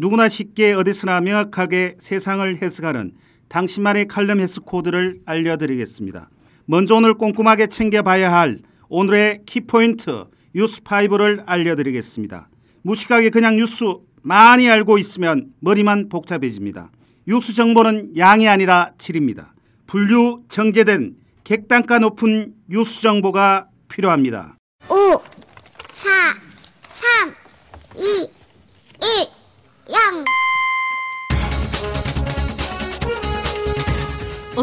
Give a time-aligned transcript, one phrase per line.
[0.00, 3.12] 누구나 쉽게 어디서나 명확하게 세상을 해석하는
[3.50, 6.30] 당신만의 칼럼 해석 코드를 알려드리겠습니다.
[6.64, 10.24] 먼저 오늘 꼼꼼하게 챙겨봐야 할 오늘의 키포인트
[10.56, 12.48] 뉴스5를 알려드리겠습니다.
[12.80, 13.84] 무식하게 그냥 뉴스
[14.22, 16.90] 많이 알고 있으면 머리만 복잡해집니다.
[17.26, 19.52] 뉴스 정보는 양이 아니라 질입니다.
[19.86, 24.56] 분류 정제된 객단가 높은 뉴스 정보가 필요합니다.
[24.88, 24.94] 5,
[25.90, 26.10] 4,
[26.88, 27.34] 3,
[27.96, 28.39] 2,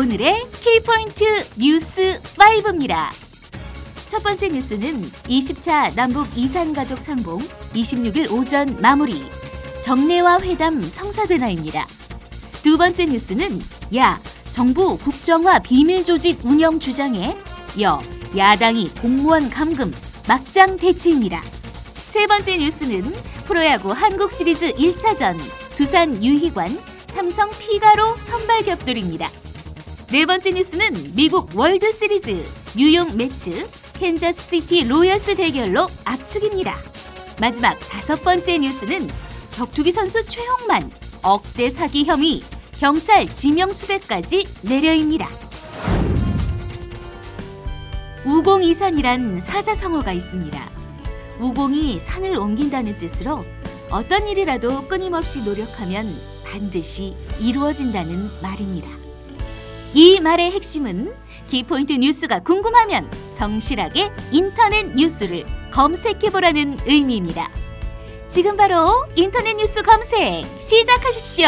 [0.07, 1.25] 오늘의 K포인트
[1.57, 3.09] 뉴스 5입니다.
[4.07, 7.41] 첫 번째 뉴스는 20차 남북 이산가족 상봉
[7.73, 9.25] 26일 오전 마무리
[9.83, 11.85] 정례와 회담 성사되나입니다.
[12.63, 13.59] 두 번째 뉴스는
[13.97, 14.17] 야
[14.49, 17.35] 정부 국정화 비밀 조직 운영 주장에
[17.81, 18.01] 여
[18.37, 19.93] 야당이 공무원 감금
[20.25, 21.43] 막장 대치입니다.
[21.95, 23.13] 세 번째 뉴스는
[23.45, 25.37] 프로야구 한국 시리즈 1차전
[25.75, 29.29] 두산 유희관 삼성 피가로 선발 격돌입니다.
[30.09, 32.41] 네 번째 뉴스는 미국 월드 시리즈
[32.77, 36.73] 뉴욕 메츠 캔자스 시티 로열스 대결로 압축입니다.
[37.41, 39.05] 마지막 다섯 번째 뉴스는
[39.55, 40.89] 격투기 선수 최홍만
[41.23, 42.41] 억대 사기 혐의
[42.79, 45.27] 경찰 지명 수배까지 내려입니다.
[48.23, 50.69] 우공이산이란 사자성어가 있습니다.
[51.41, 53.43] 우공이 산을 옮긴다는 뜻으로
[53.89, 59.06] 어떤 일이라도 끊임없이 노력하면 반드시 이루어진다는 말입니다.
[59.97, 61.11] 이 말의 핵심은
[61.47, 67.49] 키포인트 뉴스가 궁금하면 성실하게 인터넷 뉴스를 검색해보라는 의미입니다.
[68.29, 71.47] 지금 바로 인터넷 뉴스 검색 시작하십시오.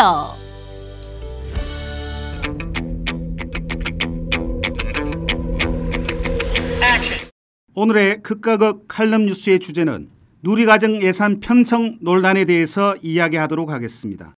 [7.75, 10.09] 오늘의 극과 극 칼럼 뉴스의 주제는
[10.41, 14.34] 누리과정 예산 편성 논란에 대해서 이야기하도록 하겠습니다.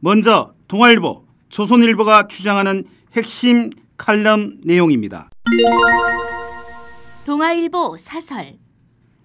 [0.00, 2.84] 먼저 동아일보, 조선일보가 주장하는
[3.14, 3.68] 핵심
[3.98, 5.28] 칼럼 내용입니다.
[7.26, 8.58] 동아일보 사설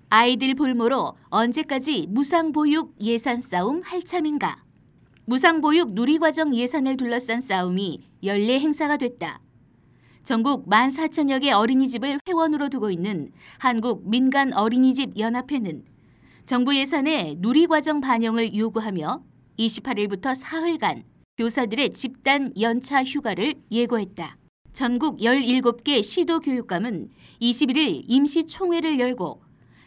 [0.09, 4.64] 아이들 볼모로 언제까지 무상보육 예산 싸움 할 참인가?
[5.25, 9.40] 무상보육 누리과정 예산을 둘러싼 싸움이 연례 행사가 됐다.
[10.24, 15.86] 전국 14,000여 개 어린이집을 회원으로 두고 있는 한국 민간 어린이집 연합회는
[16.46, 19.24] 정부 예산에 누리과정 반영을 요구하며
[19.58, 21.04] 28일부터 사흘간
[21.38, 24.38] 교사들의 집단 연차 휴가를 예고했다.
[24.74, 27.09] 전국 17개 시도 교육감은
[27.40, 29.42] 21일 임시총회를 열고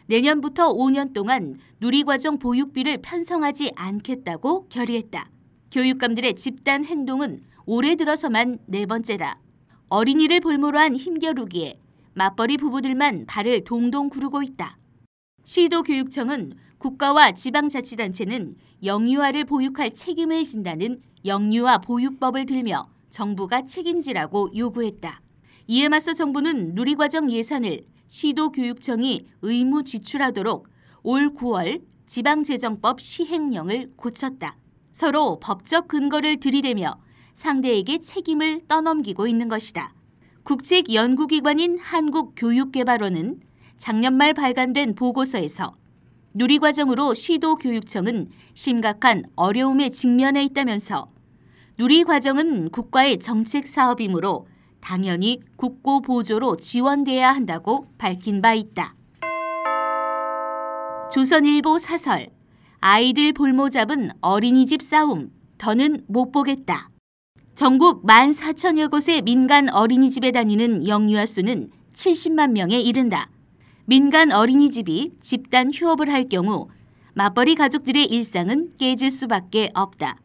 [0.07, 5.29] 내년부터 5년 동안 누리과정 보육비를 편성하지 않겠다고 결의했다.
[5.71, 9.37] 교육감들의 집단 행동은 올해 들어서만 네 번째다.
[9.89, 11.75] 어린이를 볼모로 한 힘겨루기에
[12.13, 14.77] 맞벌이 부부들만 발을 동동 구르고 있다.
[15.43, 25.21] 시도교육청은 국가와 지방자치단체는 영유아를 보육할 책임을 진다는 영유아 보육법을 들며 정부가 책임지라고 요구했다.
[25.67, 30.67] 이에 맞서 정부는 누리과정 예산을 시도교육청이 의무 지출하도록
[31.03, 34.57] 올 9월 지방재정법 시행령을 고쳤다.
[34.91, 36.99] 서로 법적 근거를 들이대며
[37.33, 39.93] 상대에게 책임을 떠넘기고 있는 것이다.
[40.43, 43.39] 국책 연구기관인 한국교육개발원은
[43.81, 45.73] 작년 말 발간된 보고서에서
[46.35, 51.09] 누리과정으로 시도교육청은 심각한 어려움에 직면해 있다면서
[51.79, 54.45] 누리과정은 국가의 정책 사업이므로
[54.81, 58.93] 당연히 국고 보조로 지원돼야 한다고 밝힌 바 있다.
[61.11, 62.27] 조선일보 사설
[62.81, 66.91] 아이들 볼모 잡은 어린이집 싸움 더는 못 보겠다.
[67.55, 73.31] 전국 14,000여 곳의 민간 어린이집에 다니는 영유아 수는 70만 명에 이른다.
[73.85, 76.67] 민간 어린이집이 집단 휴업을 할 경우
[77.13, 80.17] 맞벌이 가족들의 일상은 깨질 수밖에 없다.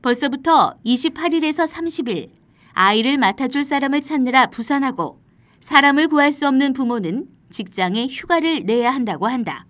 [0.00, 2.30] 벌써부터 28일에서 30일
[2.72, 5.20] 아이를 맡아줄 사람을 찾느라 부산하고
[5.60, 9.66] 사람을 구할 수 없는 부모는 직장에 휴가를 내야 한다고 한다.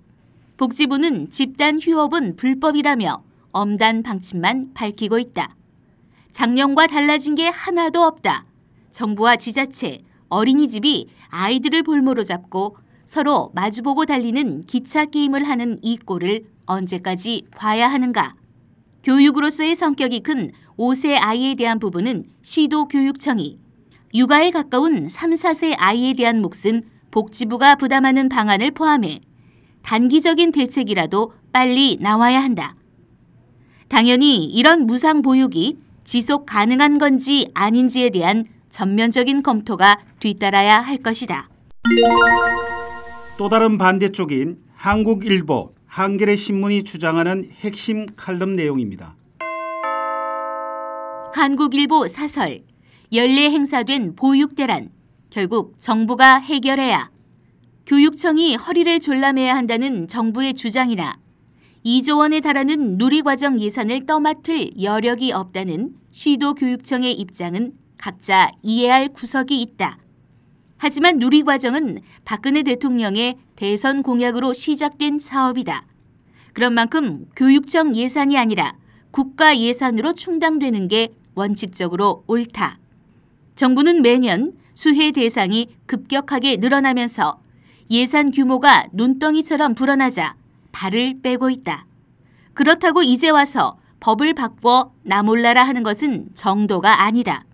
[0.57, 5.57] 복지부는 집단 휴업은 불법이라며 엄단 방침만 밝히고 있다.
[6.31, 8.47] 작년과 달라진 게 하나도 없다.
[8.93, 17.45] 정부와 지자체, 어린이집이 아이들을 볼모로 잡고 서로 마주보고 달리는 기차 게임을 하는 이 꼴을 언제까지
[17.57, 18.35] 봐야 하는가?
[19.03, 23.59] 교육으로서의 성격이 큰 5세 아이에 대한 부분은 시도 교육청이,
[24.15, 29.21] 육아에 가까운 3, 4세 아이에 대한 몫은 복지부가 부담하는 방안을 포함해
[29.83, 32.77] 단기적인 대책이라도 빨리 나와야 한다.
[33.89, 41.49] 당연히 이런 무상 보육이 지속 가능한 건지 아닌지에 대한 전면적인 검토가 뒤따라야 할 것이다.
[43.39, 49.17] 또 다른 반대쪽인 한국일보, 한겨레 신문이 주장하는 핵심 칼럼 내용입니다.
[51.35, 52.61] 한국일보 사설
[53.13, 54.91] 연례 행사된 보육대란
[55.31, 57.11] 결국 정부가 해결해야
[57.87, 61.17] 교육청이 허리를 졸라매야 한다는 정부의 주장이나
[61.85, 70.02] 2조 원에 달하는 누리과정 예산을 떠맡을 여력이 없다는 시도교육청의 입장은 각자 이해할 구석이 있다.
[70.85, 75.87] 하지만 누리 과정은 박근혜 대통령의 대선 공약으로 시작된 사업이다.
[76.55, 78.75] 그런 만큼 교육청 예산이 아니라
[79.13, 82.81] 국가 예산으로 충당되는 게 원칙적으로 옳다.
[83.55, 87.41] 정부는 매년 수혜 대상이 급격하게 늘어나면서
[87.93, 90.35] 예산 규모가 눈덩이처럼 불어나자
[90.73, 91.87] 발을 빼고 있다.
[92.55, 97.45] 그렇다고 이제 와서 법을 바꿔 나몰라라 하는 것은 정도가 아니다.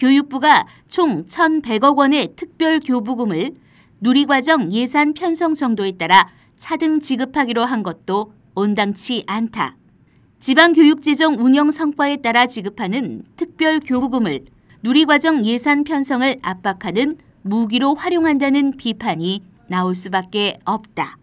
[0.00, 3.50] 교육부가 총 1,100억 원의 특별 교부금을
[4.00, 9.76] 누리과정 예산 편성 정도에 따라 차등 지급하기로 한 것도 온당치 않다.
[10.40, 14.46] 지방교육재정 운영 성과에 따라 지급하는 특별 교부금을
[14.82, 21.18] 누리과정 예산 편성을 압박하는 무기로 활용한다는 비판이 나올 수밖에 없다.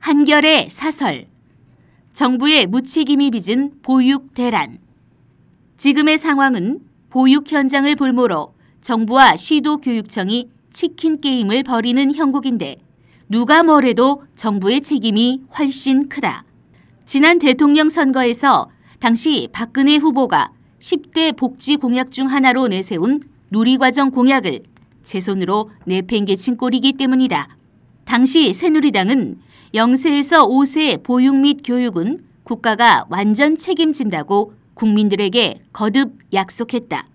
[0.00, 1.24] 한결의 사설
[2.12, 4.81] 정부의 무책임이 빚은 보육 대란
[5.82, 6.78] 지금의 상황은
[7.10, 12.76] 보육 현장을 볼모로 정부와 시도 교육청이 치킨 게임을 벌이는 형국인데
[13.28, 16.44] 누가 뭐래도 정부의 책임이 훨씬 크다.
[17.04, 18.70] 지난 대통령 선거에서
[19.00, 23.20] 당시 박근혜 후보가 10대 복지 공약 중 하나로 내세운
[23.50, 24.60] 누리과정 공약을
[25.02, 27.56] 제 손으로 내팽개친 꼴이기 때문이다.
[28.04, 29.40] 당시 새누리당은
[29.74, 37.06] 0세에서 5세 보육 및 교육은 국가가 완전 책임진다고 국민들에게 거듭 약속했다.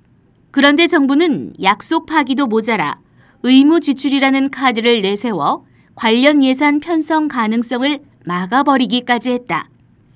[0.51, 3.00] 그런데 정부는 약속 파기도 모자라
[3.44, 5.65] 의무 지출이라는 카드를 내세워
[5.95, 9.69] 관련 예산 편성 가능성을 막아버리기까지 했다.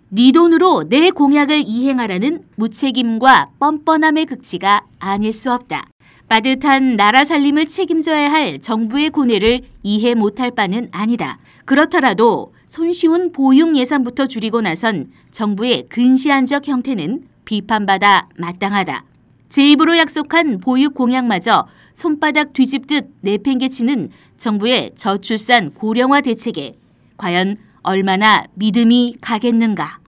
[0.09, 5.85] 네 돈으로 내 공약을 이행하라는 무책임과 뻔뻔함의 극치가 아닐 수 없다.
[6.27, 11.39] 빠듯한 나라 살림을 책임져야 할 정부의 고뇌를 이해 못할 바는 아니다.
[11.65, 19.03] 그렇더라도 손쉬운 보육 예산부터 줄이고 나선 정부의 근시안적 형태는 비판받아 마땅하다.
[19.50, 24.07] 제 입으로 약속한 보육 공약마저 손바닥 뒤집듯 내팽개치는
[24.38, 26.75] 정부의 저출산 고령화 대책에
[27.18, 30.00] 과연 얼마나 믿음이 가겠는가.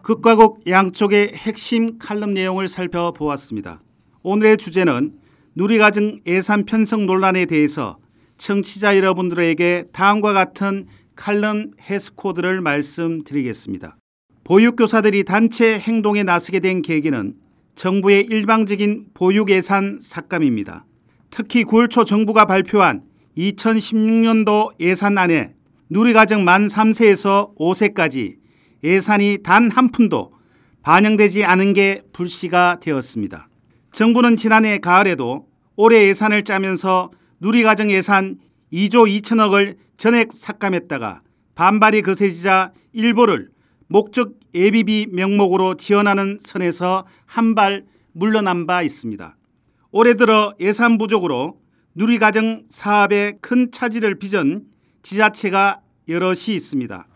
[0.00, 3.82] 극과 극 양쪽의 핵심 칼럼 내용을 살펴보았습니다.
[4.22, 5.12] 오늘의 주제는
[5.56, 7.98] 누리과정 예산 편성 논란에 대해서
[8.38, 10.86] 청취자 여러분들에게 다음과 같은
[11.16, 13.96] 칼럼 해스 코드를 말씀드리겠습니다.
[14.44, 17.34] 보육교사들이 단체 행동에 나서게 된 계기는
[17.74, 20.84] 정부의 일방적인 보육 예산 삭감입니다.
[21.30, 23.02] 특히 9월 초 정부가 발표한
[23.38, 25.54] 2016년도 예산안에
[25.88, 28.36] 누리과정 만 3세에서 5세까지
[28.84, 30.32] 예산이 단 한 푼도
[30.82, 33.48] 반영되지 않은 게 불씨가 되었습니다.
[33.92, 35.46] 정부는 지난해 가을에도
[35.76, 37.10] 올해 예산을 짜면서
[37.42, 38.38] 누리과정 예산
[38.72, 41.22] 2조 2천억을 전액 삭감했다가
[41.56, 43.50] 반발이 거세지자 일부를
[43.88, 49.36] 목적 예비비 명목으로 지원하는 선에서 한 발 물러난 바 있습니다.
[49.90, 51.58] 올해 들어 예산 부족으로
[51.96, 54.64] 누리과정 사업에 큰 차질을 빚은
[55.02, 57.08] 지자체가 여럿이 있습니다.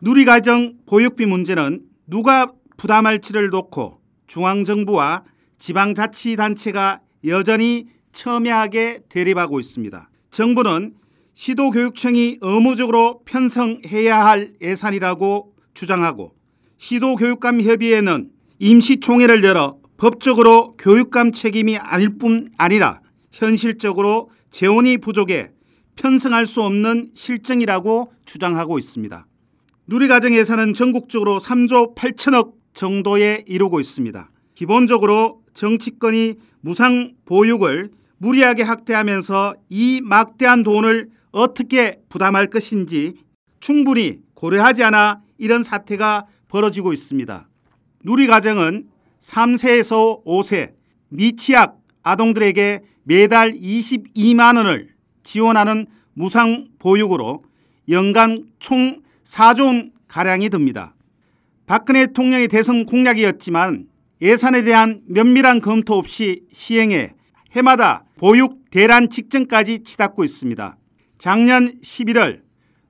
[0.00, 5.24] 누리과정 보육비 문제는 누가 부담할지를 놓고 중앙정부와
[5.58, 10.08] 지방자치단체가 여전히 첨예하게 대립하고 있습니다.
[10.30, 10.94] 정부는
[11.34, 16.32] 시도교육청이 의무적으로 편성해야 할 예산이라고 주장하고
[16.78, 23.00] 시도교육감 협의회는 임시총회를 열어 법적으로 교육감 책임이 아닐 뿐 아니라
[23.32, 25.50] 현실적으로 재원이 부족해
[25.96, 29.26] 편성할 수 없는 실정이라고 주장하고 있습니다.
[29.88, 34.30] 누리과정 예산은 전국적으로 3조 8천억 정도에 이르고 있습니다.
[34.54, 43.14] 기본적으로 정치권이 무상 보육을 무리하게 확대하면서 이 막대한 돈을 어떻게 부담할 것인지
[43.60, 47.48] 충분히 고려하지 않아 이런 사태가 벌어지고 있습니다.
[48.04, 48.88] 누리과정은
[49.20, 50.74] 3세에서 5세
[51.08, 54.88] 미취학 아동들에게 매달 22만 원을
[55.22, 57.44] 지원하는 무상 보육으로
[57.88, 60.94] 연간 총 4조 원 가량이 듭니다.
[61.66, 63.88] 박근혜 대통령의 대선 공약이었지만
[64.22, 67.12] 예산에 대한 면밀한 검토 없이 시행해
[67.52, 70.76] 해마다 보육 대란 직전까지 치닫고 있습니다.
[71.18, 72.40] 작년 11월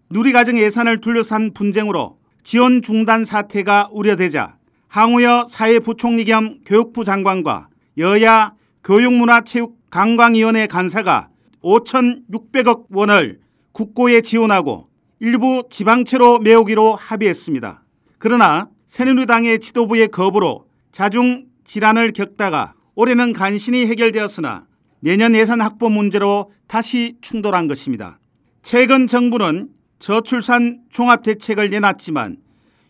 [0.08, 4.56] 누리과정 예산을 둘러싼 분쟁으로 지원 중단 사태가 우려되자
[4.86, 7.68] 항우여 사회부총리 겸 교육부 장관과
[7.98, 8.54] 여야
[8.84, 11.28] 교육문화체육관광위원회 간사가
[11.60, 13.40] 5,600억 원을
[13.72, 17.82] 국고에 지원하고 일부 지방채로 메우기로 합의했습니다.
[18.18, 24.66] 그러나 새누리당의 지도부의 거부로 자중 질환을 겪다가 올해는 간신히 해결되었으나
[25.06, 28.18] 내년 예산 확보 문제로 다시 충돌한 것입니다.
[28.62, 29.68] 최근 정부는
[30.00, 32.38] 저출산 종합대책을 내놨지만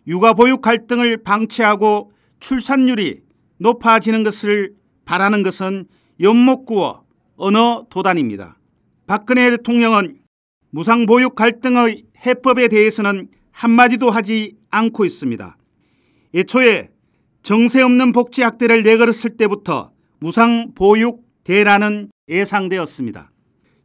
[0.06, 3.20] 육아 보육 갈등을 방치하고 출산율이
[3.58, 4.72] 높아지는 것을
[5.04, 5.84] 바라는 것은
[6.18, 7.04] 연목구어
[7.36, 8.56] 언어 도단입니다.
[9.06, 10.16] 박근혜 대통령은
[10.70, 15.58] 무상보육 갈등의 해법에 대해서는 한마디도 하지 않고 있습니다.
[16.34, 16.88] 애초에
[17.42, 23.30] 정세 없는 복지 학대를 내걸었을 때부터 무상보육 대라는 예상되었습니다.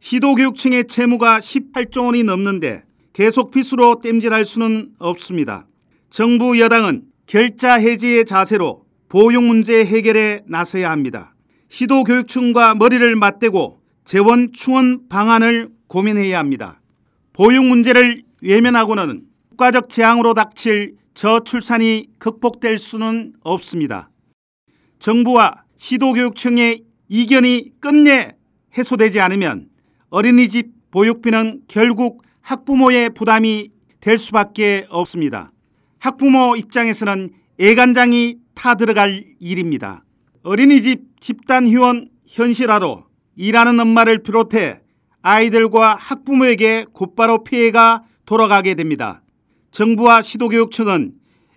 [0.00, 5.68] 시도교육청의 채무가 18조 원이 넘는데 계속 빚으로 땜질할 수는 없습니다.
[6.10, 11.36] 정부 여당은 결자 해지의 자세로 보육 문제 해결에 나서야 합니다.
[11.68, 16.80] 시도교육청과 머리를 맞대고 재원 충원 방안을 고민해야 합니다.
[17.32, 24.10] 보육 문제를 외면하고는 국가적 재앙으로 닥칠 저출산이 극복될 수는 없습니다.
[24.98, 28.32] 정부와 시도교육청의 이견이 끝내
[28.78, 29.68] 해소되지 않으면
[30.08, 33.68] 어린이집 보육비는 결국 학부모의 부담이
[34.00, 35.52] 될 수밖에 없습니다.
[35.98, 37.28] 학부모 입장에서는
[37.60, 40.04] 애간장이 타들어갈 일입니다.
[40.42, 43.04] 어린이집 집단 휴원 현실화로
[43.36, 44.80] 일하는 엄마를 비롯해
[45.20, 49.22] 아이들과 학부모에게 곧바로 피해가 돌아가게 됩니다.
[49.70, 51.12] 정부와 시도교육청은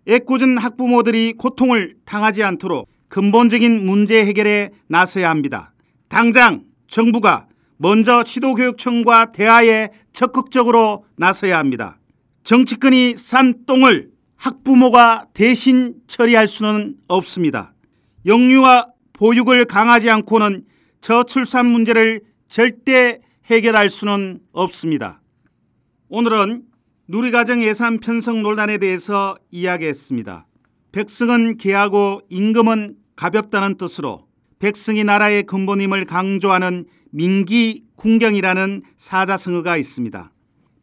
[0.05, 5.73] 애꿎은 학부모들이 고통을 당하지 않도록 근본적인 문제 해결에 나서야 합니다.
[6.09, 7.47] 당장 정부가
[7.77, 11.99] 먼저 시도교육청과 대화에 적극적으로 나서야 합니다.
[12.43, 17.73] 정치권이 산 똥을 학부모가 대신 처리할 수는 없습니다.
[18.25, 20.65] 영유아 보육을 강하지 않고는
[21.01, 25.21] 저출산 문제를 절대 해결할 수는 없습니다.
[26.09, 26.63] 오늘은
[27.07, 30.47] 누리과정 예산 편성 논란에 대해서 이야기했습니다.
[30.95, 34.27] 백성은 귀하고 임금은 가볍다는 뜻으로
[34.59, 40.31] 백성이 나라의 근본임을 강조하는 민기 궁경이라는 사자성어가 있습니다.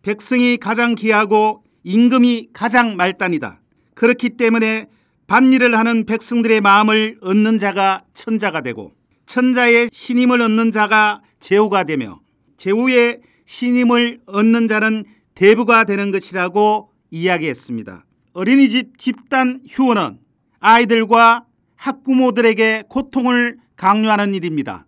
[0.02, 3.62] 백성이 가장 귀하고 임금이 가장 말단이다.
[3.94, 4.90] 그렇기 때문에
[5.28, 8.92] 반일을 하는 백성들의 마음을 얻는 자가 천자가 되고
[9.24, 12.20] 천자의 신임을 얻는 자가 제후가 되며
[12.58, 15.04] 제후의 신임을 얻는 자는
[15.34, 18.04] 대부가 되는 것이라고 이야기했습니다.
[18.34, 20.18] 어린이집 집단 휴원은
[20.60, 21.44] 아이들과
[21.76, 24.86] 학부모들에게 고통을 강요하는 일입니다.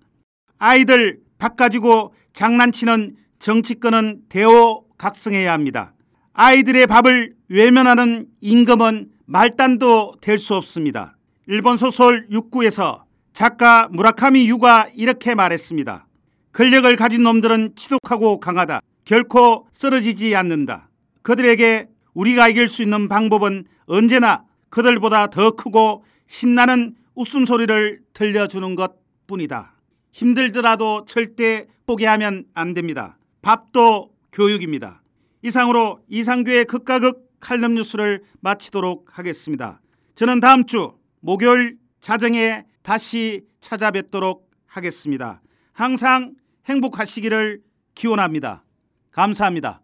[0.59, 5.95] 아이들 밥 가지고 장난치는 정치권은 대호각성해야 합니다.
[6.33, 11.17] 아이들의 밥을 외면하는 임금은 말단도 될 수 없습니다.
[11.47, 16.07] 일본 소설 육구에서 작가 무라카미 유가 이렇게 말했습니다.
[16.53, 18.81] 권력을 가진 놈들은 치독하고 강하다.
[19.05, 20.89] 결코 쓰러지지 않는다.
[21.23, 28.95] 그들에게 우리가 이길 수 있는 방법은 언제나 그들보다 더 크고 신나는 웃음소리를 들려주는 것
[29.27, 29.75] 뿐이다.
[30.13, 33.19] 힘들더라도 절대 포기하면 안 됩니다.
[33.43, 35.03] 밥도 교육입니다.
[35.43, 39.81] 이상으로 이상규의 극과 극 칼럼 뉴스를 마치도록 하겠습니다.
[40.15, 45.43] 저는 다음 주 목요일 자정에 다시 찾아뵙도록 하겠습니다.
[45.73, 46.35] 항상
[46.67, 47.61] 행복하시기를
[47.95, 48.65] 기원합니다.
[49.11, 49.84] 감사합니다.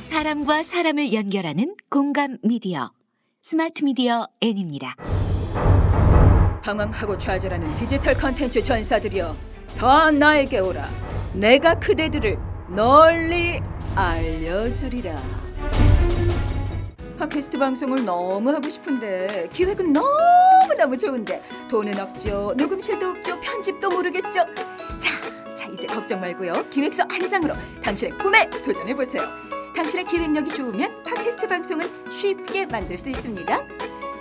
[0.00, 2.92] 사람과 사람을 연결하는 공감 미디어
[3.40, 4.94] 스마트 미디어 N입니다.
[6.62, 9.34] 방황하고 좌절하는 디지털 컨텐츠 전사들이여
[9.78, 10.86] 다 나에게 오라
[11.32, 12.36] 내가 그대들을
[12.76, 13.58] 널리
[13.96, 15.18] 알려주리라.
[17.18, 20.08] 팟캐스트 방송을 너무 하고 싶은데 기획은 너무
[20.78, 22.54] 너무 좋은데 돈은 없죠.
[22.56, 23.40] 녹음실도 없죠.
[23.40, 24.30] 편집도 모르겠죠.
[24.30, 26.66] 자, 자 이제 걱정 말고요.
[26.70, 29.22] 기획서 한 장으로 당신의 꿈에 도전해 보세요.
[29.74, 33.66] 당신의 기획력이 좋으면 팟캐스트 방송은 쉽게 만들 수 있습니다.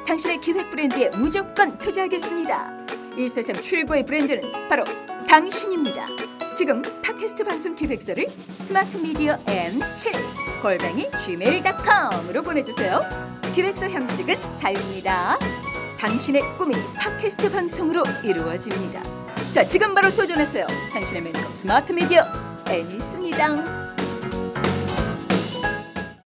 [0.07, 2.87] 당신의 기획 브랜드에 무조건 투자하겠습니다.
[3.15, 4.83] 이 세상 최고의 브랜드는 바로
[5.27, 6.26] 당신입니다
[6.57, 8.25] 지금 팟캐스트 방송 기획서를
[8.57, 13.01] 스마트 미디어 N7 골뱅이 gmail.com으로 보내주세요.
[13.53, 15.37] 기획서 형식은 자유입니다.
[15.99, 19.03] 당신의 꿈이 팟캐스트 방송으로 이루어집니다.
[19.51, 20.65] 자, 지금 바로 도전하세요.
[20.93, 22.23] 당신의 멘토 스마트 미디어
[22.67, 23.86] N이 있습니다.